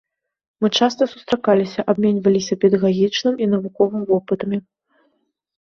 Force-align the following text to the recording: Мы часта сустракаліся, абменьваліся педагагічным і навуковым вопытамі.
Мы 0.63 0.67
часта 0.77 1.07
сустракаліся, 1.13 1.85
абменьваліся 1.93 2.53
педагагічным 2.63 3.39
і 3.47 3.49
навуковым 3.53 4.03
вопытамі. 4.15 4.57